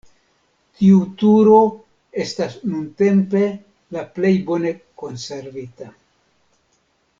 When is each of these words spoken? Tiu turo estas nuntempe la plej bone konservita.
Tiu 0.77 1.01
turo 1.23 1.59
estas 2.23 2.55
nuntempe 2.71 3.43
la 3.99 4.05
plej 4.17 4.33
bone 4.49 4.75
konservita. 5.05 5.93